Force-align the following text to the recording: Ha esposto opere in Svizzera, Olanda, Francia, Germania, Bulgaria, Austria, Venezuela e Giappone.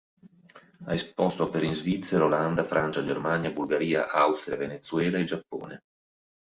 Ha 0.85 0.93
esposto 0.95 1.43
opere 1.43 1.67
in 1.67 1.75
Svizzera, 1.75 2.25
Olanda, 2.25 2.63
Francia, 2.63 3.03
Germania, 3.03 3.51
Bulgaria, 3.51 4.09
Austria, 4.09 4.55
Venezuela 4.57 5.19
e 5.19 5.25
Giappone. 5.25 5.81